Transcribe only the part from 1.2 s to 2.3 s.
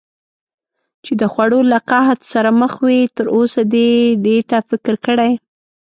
د خوړو له قحط